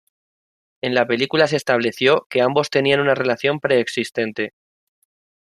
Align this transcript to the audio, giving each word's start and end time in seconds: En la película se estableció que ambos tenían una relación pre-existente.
En 0.81 0.95
la 0.95 1.05
película 1.05 1.45
se 1.45 1.57
estableció 1.57 2.25
que 2.27 2.41
ambos 2.41 2.71
tenían 2.71 3.01
una 3.01 3.13
relación 3.13 3.59
pre-existente. 3.59 4.55